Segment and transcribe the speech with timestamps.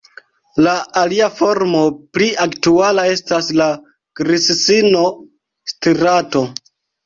[0.67, 0.71] La
[1.01, 1.81] alia formo
[2.17, 3.69] pli aktuala estas la
[4.23, 5.07] "grissino
[5.77, 6.47] stirato".